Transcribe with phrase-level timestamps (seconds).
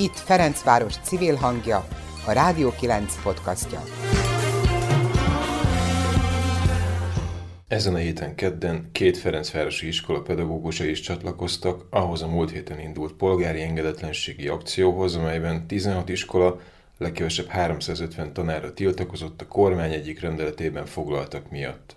[0.00, 1.86] Itt Ferencváros civil hangja,
[2.26, 3.82] a Rádió 9 podcastja.
[7.68, 13.12] Ezen a héten kedden két Ferencvárosi iskola pedagógusai is csatlakoztak ahhoz a múlt héten indult
[13.12, 16.60] polgári engedetlenségi akcióhoz, amelyben 16 iskola
[16.98, 21.96] legkevesebb 350 tanára tiltakozott a kormány egyik rendeletében foglaltak miatt.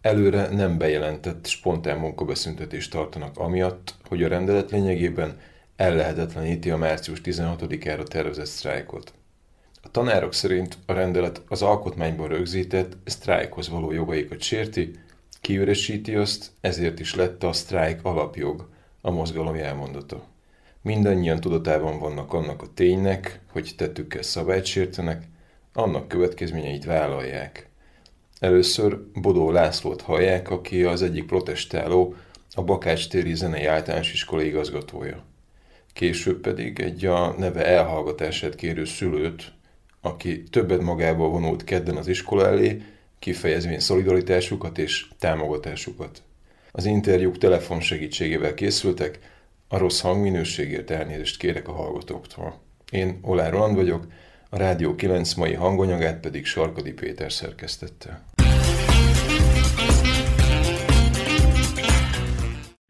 [0.00, 5.36] Előre nem bejelentett spontán munkabeszüntetést tartanak amiatt, hogy a rendelet lényegében
[5.82, 9.12] ellehetetleníti a március 16-ára tervezett sztrájkot.
[9.82, 14.90] A tanárok szerint a rendelet az alkotmányban rögzített sztrájkhoz való jogaikat sérti,
[15.40, 18.68] kiüresíti azt, ezért is lett a sztrájk alapjog,
[19.00, 20.24] a mozgalom elmondata.
[20.82, 25.24] Mindannyian tudatában vannak annak a ténynek, hogy tettükkel szabályt sértenek,
[25.72, 27.68] annak következményeit vállalják.
[28.38, 32.14] Először Bodó Lászlót hallják, aki az egyik protestáló,
[32.54, 35.30] a Bakács téri zenei általános iskola igazgatója.
[35.92, 39.52] Később pedig egy a neve elhallgatását kérő szülőt,
[40.00, 42.82] aki többet magából vonult kedden az iskola elé,
[43.18, 46.22] kifejezvén szolidaritásukat és támogatásukat.
[46.70, 49.18] Az interjúk telefon segítségével készültek,
[49.68, 52.60] a rossz hangminőségért elnézést kérek a hallgatóktól.
[52.90, 54.06] Én Olár Roland vagyok,
[54.48, 58.22] a Rádió 9 mai hanganyagát pedig Sarkadi Péter szerkesztette.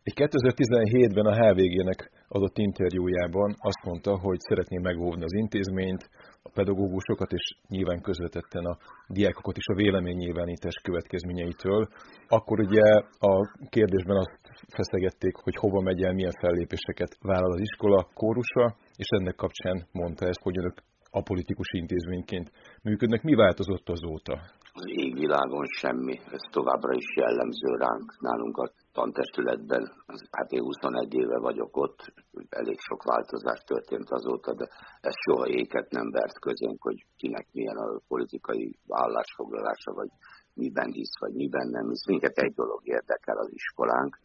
[0.09, 6.11] Egy 2017-ben a HVG-nek adott interjújában azt mondta, hogy szeretné megóvni az intézményt,
[6.43, 8.77] a pedagógusokat, és nyilván közvetetten a
[9.09, 11.89] diákokat is a véleménynyilvánítás következményeitől.
[12.29, 12.83] Akkor ugye
[13.19, 13.35] a
[13.69, 14.41] kérdésben azt
[14.77, 20.27] feszegették, hogy hova megy el, milyen fellépéseket vállal az iskola kórusa, és ennek kapcsán mondta
[20.27, 20.77] ezt, hogy önök
[21.11, 23.23] apolitikus intézményként működnek.
[23.23, 24.35] Mi változott azóta?
[24.73, 28.21] Az égvilágon semmi, ez továbbra is jellemző ránk.
[28.21, 29.93] Nálunk a tantestületben,
[30.31, 32.13] hát én 21 éve vagyok ott,
[32.49, 34.69] elég sok változás történt azóta, de
[35.01, 40.11] ez soha éket nem vert közénk, hogy kinek milyen a politikai állásfoglalása, vagy
[40.55, 42.07] miben hisz, vagy miben nem hisz.
[42.07, 44.19] Minket egy dolog érdekel az iskolánk,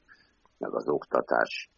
[0.58, 1.69] meg az oktatás,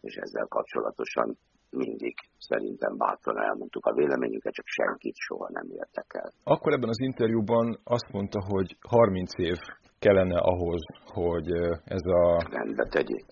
[0.00, 1.38] és ezzel kapcsolatosan
[1.70, 6.32] mindig szerintem bátran elmondtuk a véleményünket, csak senkit soha nem értek el.
[6.44, 9.58] Akkor ebben az interjúban azt mondta, hogy 30 év
[9.98, 11.48] kellene ahhoz, hogy
[11.84, 12.46] ez a...
[12.50, 13.24] Rendbe tegyék.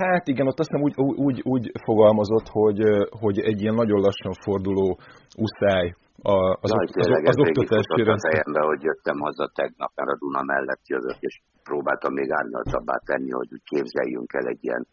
[0.00, 0.94] Hát igen, ott azt hiszem úgy,
[1.26, 2.80] úgy, úgy fogalmazott, hogy,
[3.20, 4.98] hogy egy ilyen nagyon lassan forduló
[5.36, 8.64] uszály a, az, Jaj, az, az, az oktatási rendszer.
[8.72, 13.48] hogy jöttem haza tegnap, mert a Duna mellett jövök, és próbáltam még árnyaltabbá tenni, hogy
[13.52, 14.86] úgy képzeljünk el egy ilyen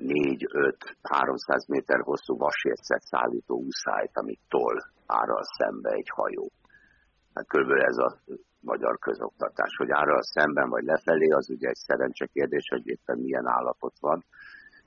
[0.00, 6.50] 4-5-300 méter hosszú vasércet szállító úszájt, amit toll árral szembe egy hajó.
[7.34, 8.18] Hát körülbelül ez a
[8.60, 13.46] magyar közoktatás, hogy árral szemben vagy lefelé, az ugye egy szerencse kérdés, hogy éppen milyen
[13.46, 14.24] állapot van.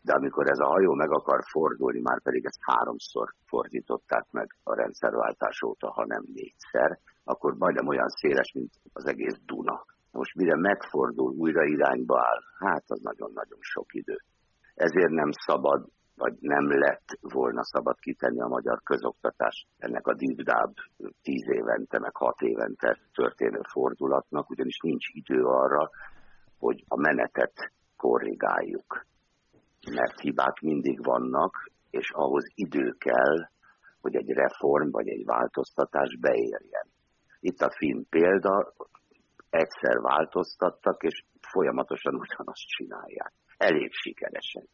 [0.02, 4.76] De amikor ez a hajó meg akar fordulni, már pedig ezt háromszor fordították meg a
[4.76, 9.86] rendszerváltás óta, ha nem négyszer, akkor majdnem olyan széles, mint az egész Duna.
[10.12, 14.18] Most mire megfordul, újra irányba áll, hát az nagyon-nagyon sok idő
[14.74, 20.74] ezért nem szabad, vagy nem lett volna szabad kitenni a magyar közoktatás ennek a divdább
[21.22, 25.90] tíz évente, meg hat évente történő fordulatnak, ugyanis nincs idő arra,
[26.58, 29.06] hogy a menetet korrigáljuk.
[29.92, 33.38] Mert hibák mindig vannak, és ahhoz idő kell,
[34.02, 36.88] hogy egy reform vagy egy változtatás beérjen.
[37.40, 38.74] Itt a finn példa,
[39.50, 41.24] egyszer változtattak, és
[41.56, 43.34] folyamatosan ugyanazt csinálják
[43.70, 44.66] elég sikeresen.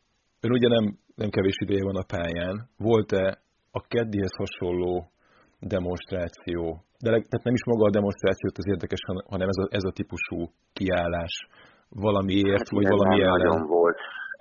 [0.45, 0.85] Ön ugye nem,
[1.21, 2.55] nem kevés ideje van a pályán.
[2.77, 3.25] Volt-e
[3.71, 4.93] a keddihez hasonló
[5.75, 6.59] demonstráció,
[7.03, 9.01] de tehát nem is maga a demonstrációt az érdekes,
[9.33, 10.39] hanem ez a, ez a típusú
[10.73, 11.33] kiállás
[11.89, 13.47] valamiért, hát vagy valami nem ellen.
[13.47, 13.99] Nagyon volt.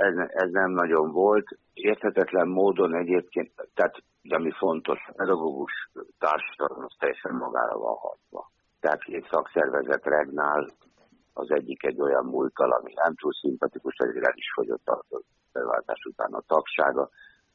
[0.09, 1.47] Ez, ez nem nagyon volt.
[1.73, 3.97] Érthetetlen módon egyébként, tehát
[4.29, 5.73] ami fontos, pedagógus
[6.19, 8.51] társadalom az teljesen magára van hagyva.
[8.81, 10.69] Tehát két szakszervezet regnál,
[11.39, 15.05] az egyik egy olyan múltal, ami nem túl szimpatikus, ezért el is fogyott a
[15.53, 17.09] felváltás után a tagsága.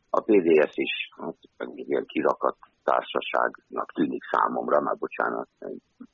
[0.09, 5.47] A PDS is hát, egy ilyen kirakat társaságnak tűnik számomra, már bocsánat,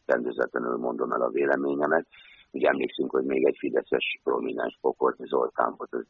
[0.05, 2.07] rendőzetlenül mondom el a véleményemet.
[2.51, 6.05] Ugye emlékszünk, hogy még egy fideszes prominens Pokorni Zoltán volt az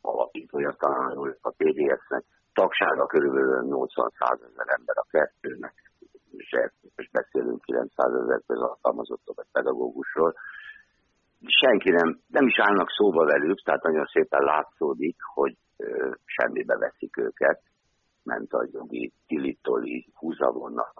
[0.00, 2.24] alapítója talán a PDS-nek.
[2.52, 5.92] Tagsága körülbelül 80-100 ezer ember a kettőnek,
[6.96, 10.34] és beszélünk 900 ezer közalkalmazottok vagy pedagógusról
[11.46, 17.16] senki nem, nem is állnak szóba velük, tehát nagyon szépen látszódik, hogy ö, semmibe veszik
[17.16, 17.62] őket,
[18.22, 20.92] ment a jogi tilitoli húzavonna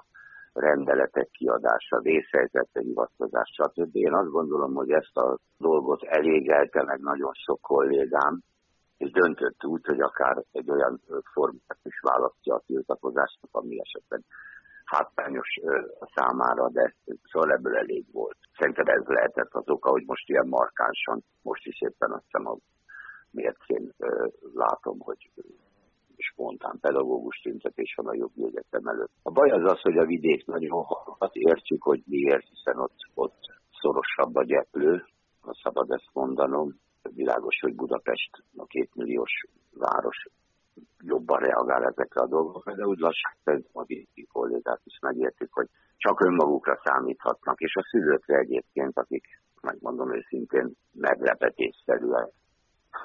[0.53, 3.97] rendeletek kiadása, vészhelyzetre hivatkozás, stb.
[3.97, 8.41] Én azt gondolom, hogy ezt a dolgot elégelte meg nagyon sok kollégám,
[8.97, 11.01] és döntött úgy, hogy akár egy olyan
[11.33, 14.21] formát is választja a tiltakozásnak, ami esetleg
[14.85, 15.49] hátrányos
[16.15, 18.37] számára, de szóval ebből elég volt.
[18.59, 22.57] Szerintem ez lehetett az oka, hogy most ilyen markánsan, most is éppen azt hiszem a
[23.31, 23.95] mércén
[24.55, 25.31] látom, hogy
[26.17, 29.13] spontán pedagógus tüntetés van a jogi egyetem előtt.
[29.23, 33.39] A baj az az, hogy a vidék nagyon hallgat, értjük, hogy miért, hiszen ott, ott
[33.81, 35.05] szorosabb a gyeplő,
[35.41, 36.83] ha szabad ezt mondanom.
[37.03, 40.27] Világos, hogy Budapest a kétmilliós város
[40.99, 46.21] jobban reagál ezekre a dolgokra, de úgy lassan a vidéki kollégák is megértik, hogy csak
[46.21, 49.25] önmagukra számíthatnak, és a szülőkre egyébként, akik
[49.61, 52.29] megmondom őszintén meglepetésszerűen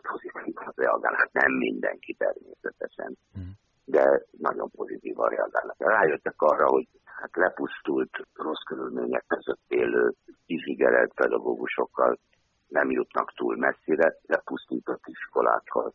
[0.01, 1.31] pozitívan reagálnak.
[1.31, 3.49] Nem mindenki természetesen, mm.
[3.85, 5.75] de nagyon pozitívan reagálnak.
[5.77, 10.13] Rájöttek arra, hogy hát lepusztult, rossz körülmények között élő,
[10.45, 12.19] kizigerelt pedagógusokkal
[12.67, 15.91] nem jutnak túl messzire, lepusztított iskolákkal,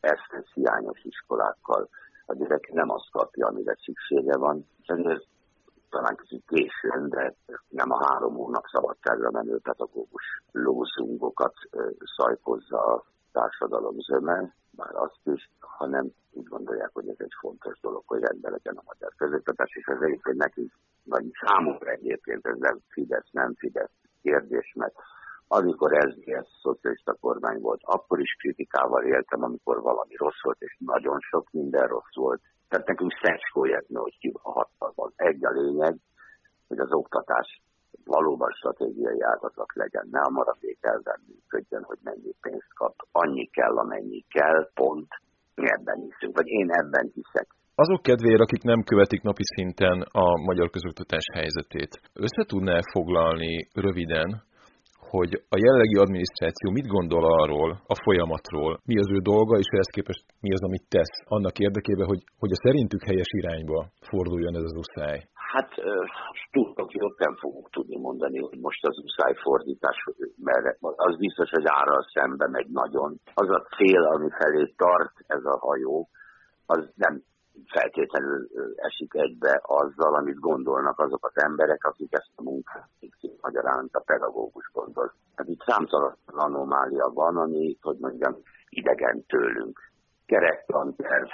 [0.00, 1.88] eszköz hiányos iskolákkal.
[2.26, 4.66] A gyerek nem azt kapja, amire szüksége van.
[4.86, 5.26] Ezért
[5.90, 7.34] talán kicsit későn, de
[7.68, 11.54] nem a három hónap szabadságra menő pedagógus lózungokat
[12.16, 18.02] szajkozza a társadalom zöme, már azt is, hanem úgy gondolják, hogy ez egy fontos dolog,
[18.06, 20.72] hogy rendben legyen a magyar közöktatás, és ez egyébként nekünk,
[21.04, 23.90] vagy számunkra egyébként ez nem Fidesz, nem Fidesz
[24.22, 24.94] kérdés, mert
[25.48, 30.76] amikor ez ez szocialista kormány volt, akkor is kritikával éltem, amikor valami rossz volt, és
[30.78, 32.40] nagyon sok minden rossz volt.
[32.68, 35.12] Tehát nekünk szecskójátna, hogy ki a hatalmat.
[35.16, 35.94] Egy a lényeg,
[36.68, 37.62] hogy az oktatás
[38.04, 42.94] valóban stratégiai ágazat legyen, ne a maradék elven működjön, hogy mennyi pénzt kap.
[43.12, 45.08] Annyi kell, amennyi kell, pont.
[45.54, 47.48] Mi ebben hiszünk, vagy én ebben hiszek.
[47.74, 54.42] Azok kedvéért, akik nem követik napi szinten a magyar közoktatás helyzetét, össze tudná foglalni röviden,
[55.14, 59.90] hogy a jellegi adminisztráció mit gondol arról, a folyamatról, mi az ő dolga, és ehhez
[59.96, 63.78] képest mi az, amit tesz annak érdekében, hogy, hogy a szerintük helyes irányba
[64.10, 65.18] forduljon ez az uszály.
[65.52, 65.70] Hát
[66.50, 69.96] tudok, jót nem fogunk tudni mondani, hogy most az uszály fordítás,
[70.48, 73.10] mert az biztos, hogy ára szembe megy nagyon.
[73.34, 76.08] Az a cél, ami felé tart ez a hajó,
[76.66, 77.14] az nem
[77.64, 83.88] feltétlenül esik egybe azzal, amit gondolnak azok az emberek, akik ezt a munkát végzik, magyarán
[83.92, 85.12] a pedagógus gondol.
[85.34, 88.36] Hát itt számtalan anomália van, ami, hogy mondjam,
[88.68, 89.80] idegen tőlünk.
[90.26, 91.28] Kerektanterv,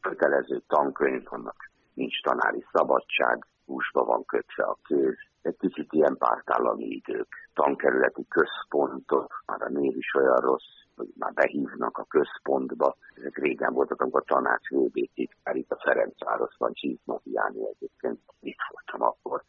[0.00, 1.56] kötelező tankönyv vannak,
[1.94, 9.42] nincs tanári szabadság, húsba van kötve a kéz, egy kicsit ilyen pártállami idők, tankerületi központok,
[9.46, 12.96] már a név is olyan rossz, hogy már behívnak a központba.
[13.14, 19.08] Ezek régen voltak, amikor a tanács VB titkár itt a Ferencvárosban, Csíkmafiáni egyébként, itt voltam
[19.08, 19.42] akkor.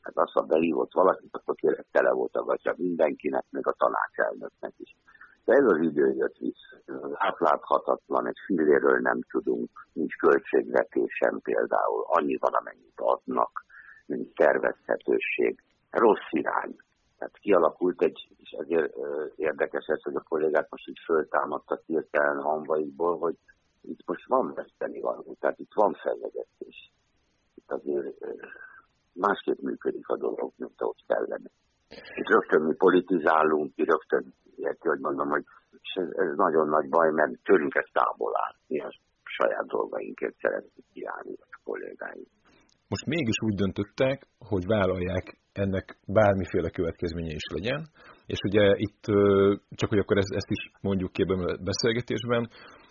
[0.00, 4.72] Hát azt, ha belívott valakit, akkor kérlek tele volt a gatya mindenkinek, még a tanácselnöknek
[4.76, 4.96] is.
[5.44, 6.82] De ez az idő jött vissza.
[7.14, 13.64] Átláthatatlan, egy filléről nem tudunk, nincs költségvetésem például, annyi van, amennyit adnak,
[14.06, 16.76] nincs tervezhetőség, rossz irány.
[17.18, 18.94] Tehát kialakult egy, és ezért
[19.36, 23.34] érdekes ez, hogy a kollégák most így föltámadtak hirtelen hamvaikból, hogy
[23.80, 26.92] itt most van veszteni valami, tehát itt van fenyegetés.
[27.54, 28.24] Itt azért
[29.12, 31.50] másképp működik a dolog, mint ahogy kellene.
[31.88, 35.44] Itt rögtön mi politizálunk, itt rögtön érti, hogy mondom, hogy
[36.10, 38.54] ez nagyon nagy baj, mert tőlünk ez távol áll.
[38.66, 38.94] Mi a
[39.24, 42.28] saját dolgainkért szeretnénk kiállni a kollégáink.
[42.88, 47.88] Most mégis úgy döntöttek, hogy vállalják ennek bármiféle következménye is legyen,
[48.26, 49.02] és ugye itt,
[49.70, 52.50] csak hogy akkor ezt, is mondjuk ki a beszélgetésben,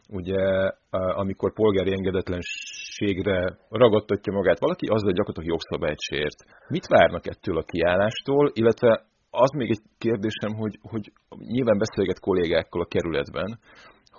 [0.09, 6.39] ugye amikor polgári engedetlenségre ragadtatja magát valaki, azzal gyakorlatilag jogszabályt sért.
[6.67, 12.81] Mit várnak ettől a kiállástól, illetve az még egy kérdésem, hogy, hogy nyilván beszélget kollégákkal
[12.81, 13.59] a kerületben,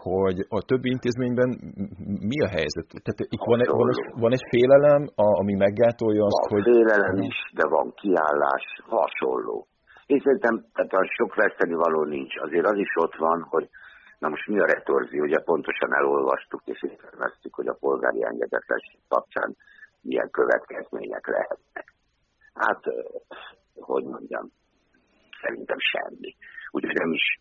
[0.06, 1.50] hogy a többi intézményben
[2.30, 2.88] mi a helyzet?
[3.04, 3.88] Tehát itt van, egy, van,
[4.24, 6.64] van egy félelem, ami meggátolja azt, van hogy...
[6.72, 8.64] félelem is, de van kiállás,
[8.96, 9.66] hasonló.
[10.06, 12.34] Én szerintem tehát a sok veszteni való nincs.
[12.46, 13.68] Azért az is ott van, hogy
[14.18, 19.56] na most mi a retorzió, ugye pontosan elolvastuk és értelmeztük, hogy a polgári engedetlenség kapcsán
[20.00, 21.86] milyen következmények lehetnek.
[22.54, 22.82] Hát,
[23.80, 24.50] hogy mondjam,
[25.44, 26.36] szerintem semmi.
[26.70, 27.40] Úgyhogy nem is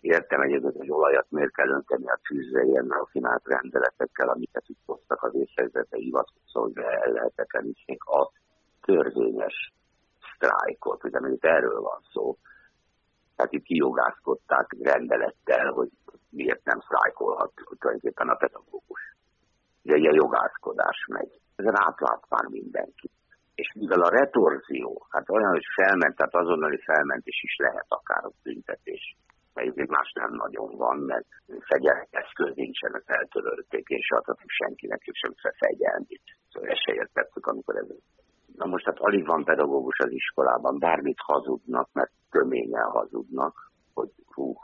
[0.00, 5.22] értem egyébként, hogy olajat miért kell önteni a tűzre ilyen rafinált rendeletekkel, amiket itt hoztak
[5.22, 8.30] az észhelyzete hivatkozó, hogy el lehetetlenítség a
[8.80, 9.72] törvényes
[10.34, 12.36] sztrájkot, ugye mert itt erről van szó.
[13.36, 15.90] Tehát itt kijogászkodták rendelettel, hogy
[16.30, 19.16] miért nem sztrájkolhat tulajdonképpen a pedagógus.
[19.82, 21.40] Ugye ilyen jogászkodás megy.
[21.56, 23.10] Ezen átlát már mindenki
[23.54, 28.32] és mivel a retorzió, hát olyan, hogy felment, tehát azonnali felmentés is lehet akár a
[28.42, 29.16] büntetés.
[29.54, 31.26] Egyébként más nem nagyon van, mert
[31.60, 36.22] fegyelmi eszköz nincsen, eltörölték, és adhatok senkinek sem fegyelmit.
[36.50, 37.86] Szóval ezt se értettük, amikor ez
[38.56, 44.54] Na most hát alig van pedagógus az iskolában, bármit hazudnak, mert töményen hazudnak, hogy hú,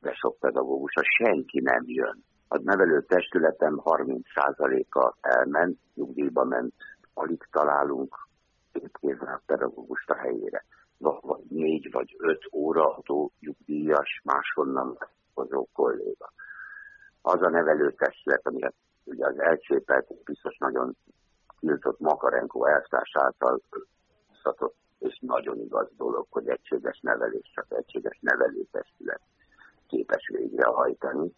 [0.00, 2.24] de sok pedagógus, ha senki nem jön.
[2.48, 6.74] A nevelő testületem 30%-a elment, nyugdíjba ment,
[7.18, 8.28] alig találunk
[8.72, 10.64] két a pedagógust a helyére.
[10.98, 14.98] Vagy négy vagy öt óraadó nyugdíjas máshonnan
[15.34, 16.32] hozó kolléga.
[17.22, 18.60] Az a nevelő testület, ami
[19.04, 20.96] ugye az elcsépelt, biztos nagyon
[21.60, 23.60] tiltott Makarenko elvtárs által
[24.42, 29.20] szatott, és nagyon igaz dolog, hogy egységes nevelés, csak egységes nevelőtestület
[29.88, 31.32] képes végrehajtani.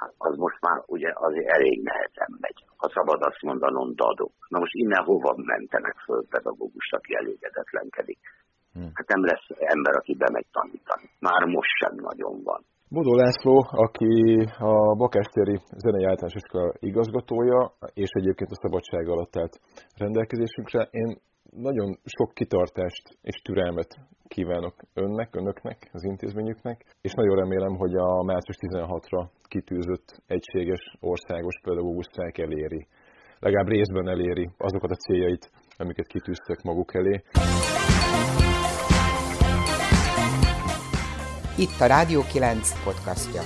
[0.00, 2.58] Hát az most már ugye azért elég nehezen megy.
[2.76, 4.34] Ha szabad azt mondanom, dadok.
[4.48, 8.20] Na most innen hova mentenek föl pedagógus, aki elégedetlenkedik?
[8.72, 8.90] Hmm.
[8.94, 11.06] Hát nem lesz ember, aki bemegy tanítani.
[11.18, 12.60] Már most sem nagyon van.
[12.90, 14.12] Bodó László, aki
[14.58, 17.60] a Bakástéri Zenei Általános Iskola igazgatója,
[17.94, 19.54] és egyébként a szabadság alatt állt
[19.96, 20.88] rendelkezésünkre.
[20.90, 21.08] Én
[21.50, 28.22] nagyon sok kitartást és türelmet kívánok önnek, önöknek, az intézményüknek, és nagyon remélem, hogy a
[28.22, 32.86] március 16-ra kitűzött egységes országos pedagógus sztrájk eléri,
[33.38, 37.22] legalább részben eléri azokat a céljait, amiket kitűztek maguk elé.
[41.58, 43.42] Itt a Rádió 9 podcastja.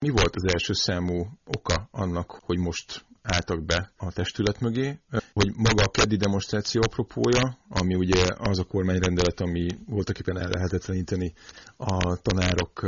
[0.00, 4.98] Mi volt az első számú oka annak, hogy most álltak be a testület mögé,
[5.32, 10.48] hogy maga a keddi demonstráció apropója, ami ugye az a kormányrendelet, ami voltak éppen el
[10.48, 11.32] lehetetleníteni
[11.76, 12.84] a tanárok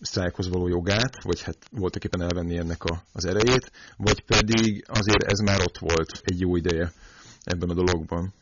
[0.00, 5.22] sztrájkhoz való jogát, vagy hát voltak éppen elvenni ennek a, az erejét, vagy pedig azért
[5.22, 6.92] ez már ott volt egy jó ideje
[7.44, 8.32] ebben a dologban.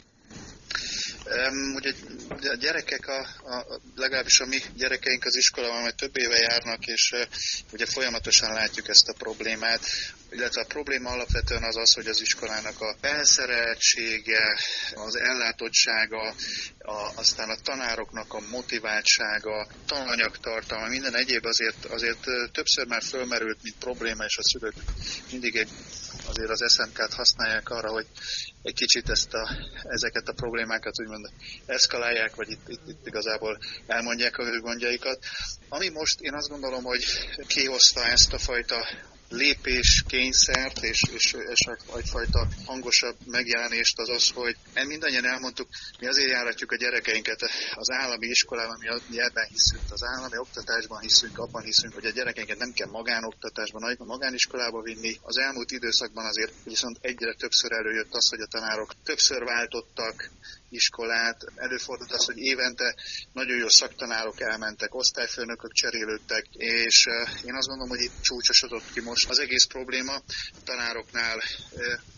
[1.75, 3.19] Ugye a gyerekek, a,
[3.57, 7.15] a, legalábbis a mi gyerekeink az iskolában már több éve járnak, és
[7.73, 9.81] ugye folyamatosan látjuk ezt a problémát,
[10.31, 14.59] illetve a probléma alapvetően az az, hogy az iskolának a felszereltsége,
[14.95, 16.35] az ellátottsága,
[16.79, 23.77] a, aztán a tanároknak a motiváltsága, tananyagtartalma, minden egyéb azért, azért többször már fölmerült, mint
[23.79, 24.75] probléma, és a szülők
[25.31, 25.71] mindig egy,
[26.40, 28.06] azért az SMK-t használják arra, hogy
[28.62, 29.50] egy kicsit ezt a,
[29.82, 31.30] ezeket a problémákat úgymond
[31.66, 35.18] eszkalálják, vagy itt, itt, itt igazából elmondják a ő gondjaikat.
[35.68, 37.04] Ami most én azt gondolom, hogy
[37.47, 38.87] kihozta ezt a fajta
[39.31, 44.57] lépés kényszert és, és, és egyfajta hangosabb megjelenést az az, hogy
[44.87, 45.69] mindannyian elmondtuk,
[45.99, 47.41] mi azért járatjuk a gyerekeinket
[47.75, 52.59] az állami iskolában, mi, ebben hiszünk, az állami oktatásban hiszünk, abban hiszünk, hogy a gyerekeinket
[52.59, 55.19] nem kell magánoktatásban, a magániskolába vinni.
[55.23, 60.31] Az elmúlt időszakban azért viszont egyre többször előjött az, hogy a tanárok többször váltottak,
[60.71, 61.45] iskolát.
[61.55, 62.95] Előfordult az, hogy évente
[63.33, 67.07] nagyon jó szaktanárok elmentek, osztályfőnökök cserélődtek, és
[67.45, 70.15] én azt gondolom, hogy itt csúcsosodott ki most az egész probléma.
[70.61, 71.39] A tanároknál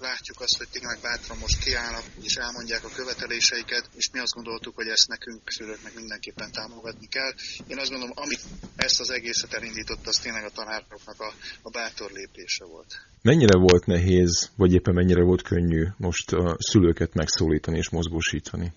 [0.00, 4.74] látjuk azt, hogy tényleg bátran most kiállnak, és elmondják a követeléseiket, és mi azt gondoltuk,
[4.74, 7.32] hogy ezt nekünk szülőknek mindenképpen támogatni kell.
[7.66, 8.34] Én azt gondolom, ami
[8.76, 11.32] ezt az egészet elindított, az tényleg a tanároknak a,
[11.62, 12.92] a bátor lépése volt.
[13.22, 18.72] Mennyire volt nehéz, vagy éppen mennyire volt könnyű most a szülőket megszólítani és mozgósítani?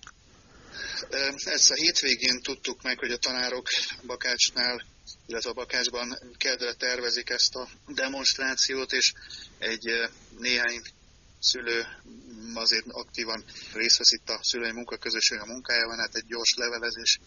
[1.44, 3.68] Ezt a hétvégén tudtuk meg, hogy a tanárok
[4.06, 4.84] Bakácsnál,
[5.26, 9.12] illetve a Bakácsban kedve tervezik ezt a demonstrációt, és
[9.58, 10.82] egy néhány
[11.40, 11.86] szülő
[12.54, 17.18] azért aktívan részt vesz itt a szülői munkaközösség a munkájában, hát egy gyors levelezés,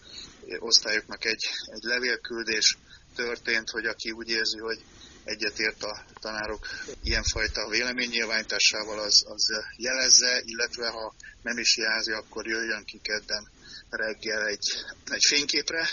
[0.58, 2.76] osztályoknak egy, egy levélküldés
[3.14, 4.84] történt, hogy aki úgy érzi, hogy
[5.30, 6.66] egyetért a tanárok
[7.02, 9.44] ilyenfajta véleménynyilvánításával, az, az
[9.76, 13.50] jelezze, illetve ha nem is jelzi, akkor jöjjön ki kedden
[13.90, 14.66] reggel egy,
[15.10, 15.88] egy fényképre,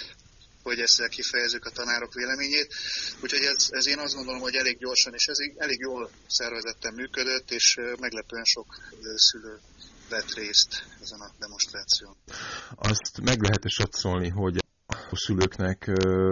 [0.64, 2.74] hogy ezzel kifejezzük a tanárok véleményét.
[3.24, 7.52] Úgyhogy ez, ez én azt gondolom, hogy elég gyorsan és ez elég jól szervezetten működött,
[7.52, 8.68] és meglepően sok
[9.16, 9.60] szülő
[10.10, 12.16] vett részt ezen a demonstráción.
[12.76, 15.86] Azt meg lehet-e satszolni, hogy a szülőknek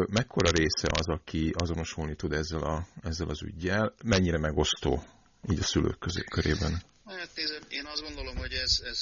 [0.10, 5.04] mekkora része az, aki azonosulni tud ezzel, a, ezzel az ügyjel, mennyire megosztó
[5.50, 6.84] így a szülők közé, körében?
[7.06, 9.00] Hát nézd, én azt gondolom, hogy ez, ez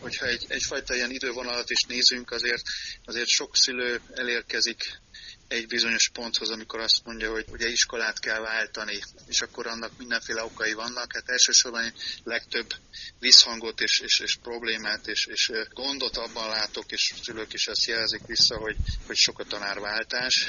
[0.00, 2.62] hogyha egy, egyfajta ilyen idővonalat is nézünk, azért,
[3.04, 5.00] azért sok szülő elérkezik
[5.50, 10.42] egy bizonyos ponthoz, amikor azt mondja, hogy ugye iskolát kell váltani, és akkor annak mindenféle
[10.42, 11.12] okai vannak.
[11.12, 11.92] Hát elsősorban
[12.24, 12.74] legtöbb
[13.18, 18.26] visszhangot és, és, és problémát és, és gondot abban látok, és szülők is ezt jelzik
[18.26, 18.76] vissza, hogy,
[19.06, 20.46] hogy sok a tanárváltás.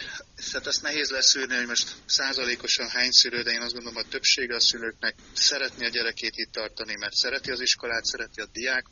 [0.51, 4.55] Tehát ezt nehéz leszűrni, hogy most százalékosan hány szülő, de én azt gondolom, a többsége
[4.55, 8.85] a szülőknek szeretné a gyerekét itt tartani, mert szereti az iskolát, szereti a diák,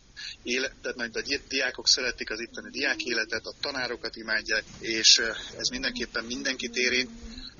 [0.44, 5.22] életet, majd a diákok szeretik az itteni diák életet, a tanárokat imádják, és
[5.58, 7.10] ez mindenképpen mindenkit érint,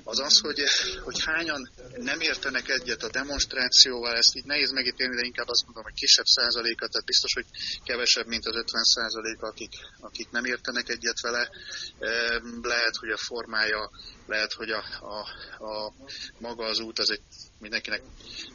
[0.04, 0.62] az az, hogy,
[1.04, 5.82] hogy hányan nem értenek egyet a demonstrációval, ezt így nehéz megítélni, de inkább azt mondom,
[5.82, 7.46] hogy kisebb százaléka, tehát biztos, hogy
[7.84, 11.50] kevesebb, mint az 50 százalék, akik, akik nem értenek egyet vele.
[12.62, 13.90] Lehet, hogy a formája,
[14.26, 15.20] lehet, hogy a, a,
[15.64, 15.92] a
[16.38, 17.22] maga az út az egy
[17.60, 18.02] mindenkinek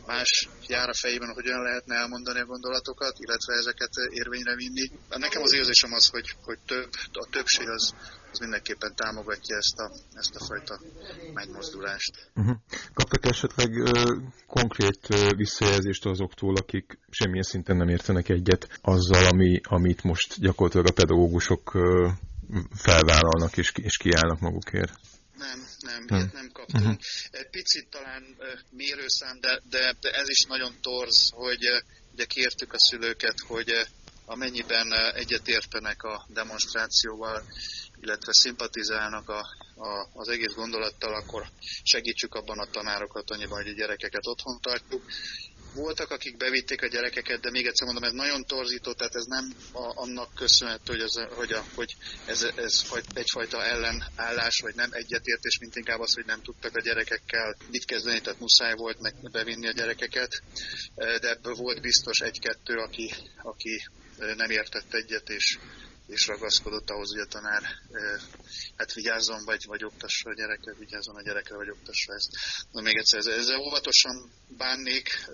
[0.06, 4.92] más jár a fejében, hogy olyan lehetne elmondani a gondolatokat, illetve ezeket érvényre vinni.
[5.10, 7.94] Nekem az érzésem az, hogy, hogy több, a többség az,
[8.32, 10.82] az mindenképpen támogatja ezt a, ezt a fajta
[11.34, 12.32] megmozdulást.
[12.36, 12.56] Uh-huh.
[12.94, 14.16] Kaptak esetleg ö,
[14.48, 20.88] konkrét ö, visszajelzést azoktól, akik semmilyen szinten nem értenek egyet azzal, ami, amit most gyakorlatilag
[20.88, 22.10] a pedagógusok ö,
[22.76, 24.94] felvállalnak és, és kiállnak magukért?
[25.38, 26.30] Nem, nem, hmm.
[26.34, 26.86] nem kaptunk.
[26.86, 27.00] Uh-huh.
[27.32, 28.36] Egy picit talán
[28.70, 31.65] mérőszám, de, de, de ez is nagyon torz, hogy
[32.13, 33.88] ugye kértük a szülőket, hogy
[34.25, 37.44] amennyiben egyetértenek a demonstrációval,
[38.01, 39.39] illetve szimpatizálnak a,
[39.75, 41.50] a, az egész gondolattal, akkor
[41.84, 45.04] segítsük abban a tanárokat annyiban, hogy a gyerekeket otthon tartjuk.
[45.75, 49.53] Voltak, akik bevitték a gyerekeket, de még egyszer mondom, ez nagyon torzító, tehát ez nem
[49.72, 55.60] a, annak köszönhető, hogy, az, hogy, a, hogy ez, ez egyfajta ellenállás, vagy nem egyetértés,
[55.60, 59.67] mint inkább az, hogy nem tudtak a gyerekekkel mit kezdeni, tehát muszáj volt meg bevinni
[59.67, 60.41] a gyerekeket,
[60.96, 63.82] de ebből volt biztos egy-kettő, aki, aki
[64.36, 65.58] nem értett egyet, és
[66.08, 67.64] és ragaszkodott ahhoz, hogy a tanár
[68.78, 72.30] hát vigyázzon, vagy, vagy oktassa a gyerekre, vigyázzon a gyerekre, vagy oktassa ezt.
[72.72, 75.26] Na még egyszer, ezzel, ezzel óvatosan bánnék,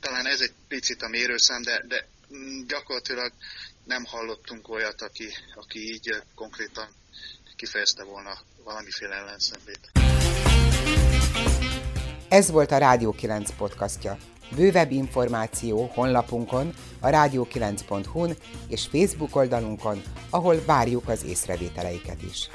[0.00, 3.32] talán ez egy picit a mérőszám, de, de mm, gyakorlatilag
[3.84, 6.88] nem hallottunk olyat, aki, aki így konkrétan
[7.56, 9.90] kifejezte volna valamiféle ellenszenvét.
[12.28, 14.16] Ez volt a Rádió 9 podcastja.
[14.56, 18.36] Bővebb információ honlapunkon, a rádió9.hu-n
[18.68, 22.48] és Facebook oldalunkon, ahol várjuk az észrevételeiket is.